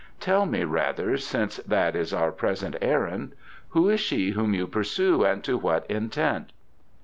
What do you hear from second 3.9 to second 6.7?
she whom you pursue and to what intent?"